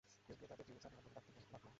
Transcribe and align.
কেউ 0.29 0.35
কেউ 0.39 0.47
তাদের 0.47 0.65
জিউস 0.67 0.83
আর 0.85 0.91
হেরা 0.91 1.03
বলে 1.05 1.15
ডাকতে 1.15 1.29
লাগল। 1.53 1.69